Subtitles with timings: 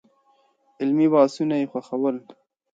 [0.79, 2.15] علمي بحثونه يې خوښول.